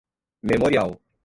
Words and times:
memorial 0.41 0.97